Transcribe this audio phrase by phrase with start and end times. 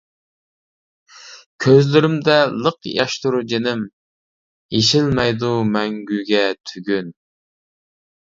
[1.65, 3.83] كۆزلىرىمدە لىق ياشتۇر جېنىم،
[4.77, 7.13] يېشىلمەيدۇ مەڭگۈگە تۈگۈن.